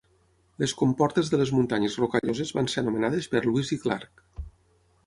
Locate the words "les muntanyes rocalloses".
1.41-2.55